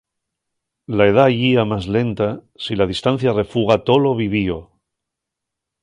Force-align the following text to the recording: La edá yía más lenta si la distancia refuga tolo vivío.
La 0.99 1.05
edá 1.11 1.25
yía 1.33 1.63
más 1.73 1.85
lenta 1.95 2.29
si 2.65 2.73
la 2.79 2.89
distancia 2.91 3.37
refuga 3.39 3.77
tolo 3.87 4.15
vivío. 4.23 4.57